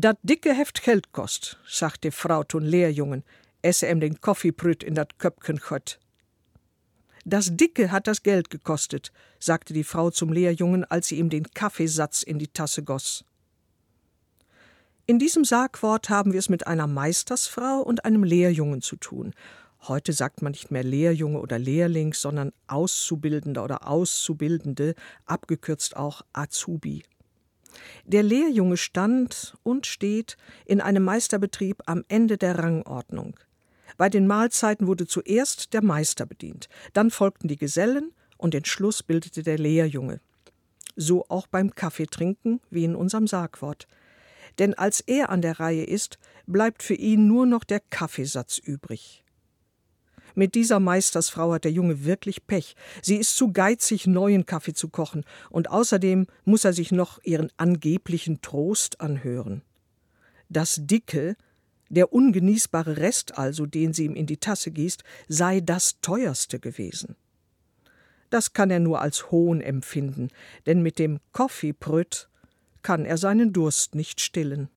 Dat 0.00 0.16
dicke 0.22 0.54
heft 0.54 0.84
Geld 0.84 1.10
kost, 1.10 1.58
sagt 1.66 2.04
die 2.04 2.12
Frau 2.12 2.44
zum 2.44 2.62
Lehrjungen, 2.62 3.24
esse 3.62 3.88
em 3.88 3.98
den 3.98 4.20
Koffiebrüt 4.20 4.84
in 4.84 4.94
dat 4.94 5.18
Köpken 5.18 5.58
chott. 5.58 5.98
Das 7.24 7.56
Dicke 7.56 7.90
hat 7.90 8.06
das 8.06 8.22
Geld 8.22 8.48
gekostet, 8.48 9.10
sagte 9.40 9.74
die 9.74 9.82
Frau 9.82 10.10
zum 10.10 10.32
Lehrjungen, 10.32 10.84
als 10.84 11.08
sie 11.08 11.18
ihm 11.18 11.30
den 11.30 11.50
Kaffeesatz 11.52 12.22
in 12.22 12.38
die 12.38 12.46
Tasse 12.46 12.84
goss. 12.84 13.24
In 15.06 15.18
diesem 15.18 15.44
Sargwort 15.44 16.10
haben 16.10 16.32
wir 16.32 16.38
es 16.38 16.48
mit 16.48 16.68
einer 16.68 16.86
Meistersfrau 16.86 17.80
und 17.80 18.04
einem 18.04 18.22
Lehrjungen 18.22 18.82
zu 18.82 18.94
tun. 18.94 19.34
Heute 19.88 20.12
sagt 20.12 20.42
man 20.42 20.52
nicht 20.52 20.70
mehr 20.70 20.84
Lehrjunge 20.84 21.40
oder 21.40 21.58
Lehrling, 21.58 22.14
sondern 22.14 22.52
Auszubildender 22.68 23.64
oder 23.64 23.88
Auszubildende, 23.88 24.94
abgekürzt 25.26 25.96
auch 25.96 26.22
Azubi. 26.32 27.02
Der 28.04 28.22
Lehrjunge 28.22 28.76
stand 28.76 29.54
und 29.62 29.86
steht 29.86 30.36
in 30.64 30.80
einem 30.80 31.04
Meisterbetrieb 31.04 31.82
am 31.86 32.04
Ende 32.08 32.38
der 32.38 32.58
Rangordnung. 32.58 33.38
Bei 33.96 34.08
den 34.08 34.26
Mahlzeiten 34.26 34.86
wurde 34.86 35.06
zuerst 35.06 35.72
der 35.72 35.82
Meister 35.82 36.26
bedient, 36.26 36.68
dann 36.92 37.10
folgten 37.10 37.48
die 37.48 37.56
Gesellen 37.56 38.12
und 38.36 38.54
den 38.54 38.64
Schluss 38.64 39.02
bildete 39.02 39.42
der 39.42 39.58
Lehrjunge. 39.58 40.20
So 40.96 41.26
auch 41.28 41.46
beim 41.46 41.74
Kaffeetrinken 41.74 42.60
wie 42.70 42.84
in 42.84 42.94
unserem 42.94 43.26
Sargwort. 43.26 43.86
Denn 44.58 44.74
als 44.74 45.00
er 45.00 45.30
an 45.30 45.42
der 45.42 45.60
Reihe 45.60 45.84
ist, 45.84 46.18
bleibt 46.46 46.82
für 46.82 46.94
ihn 46.94 47.26
nur 47.26 47.46
noch 47.46 47.64
der 47.64 47.80
Kaffeesatz 47.80 48.58
übrig. 48.58 49.24
Mit 50.38 50.54
dieser 50.54 50.78
Meistersfrau 50.78 51.52
hat 51.54 51.64
der 51.64 51.72
Junge 51.72 52.04
wirklich 52.04 52.46
Pech. 52.46 52.76
Sie 53.02 53.16
ist 53.16 53.34
zu 53.36 53.52
geizig, 53.52 54.06
neuen 54.06 54.46
Kaffee 54.46 54.72
zu 54.72 54.88
kochen, 54.88 55.24
und 55.50 55.68
außerdem 55.68 56.28
muss 56.44 56.64
er 56.64 56.72
sich 56.72 56.92
noch 56.92 57.18
ihren 57.24 57.50
angeblichen 57.56 58.40
Trost 58.40 59.00
anhören. 59.00 59.62
Das 60.48 60.78
Dicke, 60.82 61.34
der 61.88 62.12
ungenießbare 62.12 62.98
Rest 62.98 63.36
also, 63.36 63.66
den 63.66 63.92
sie 63.92 64.04
ihm 64.04 64.14
in 64.14 64.26
die 64.26 64.36
Tasse 64.36 64.70
gießt, 64.70 65.02
sei 65.26 65.58
das 65.58 66.00
teuerste 66.02 66.60
gewesen. 66.60 67.16
Das 68.30 68.52
kann 68.52 68.70
er 68.70 68.78
nur 68.78 69.02
als 69.02 69.32
Hohn 69.32 69.60
empfinden, 69.60 70.28
denn 70.66 70.82
mit 70.82 71.00
dem 71.00 71.18
Koffeebrüt 71.32 72.28
kann 72.82 73.04
er 73.06 73.18
seinen 73.18 73.52
Durst 73.52 73.96
nicht 73.96 74.20
stillen. 74.20 74.68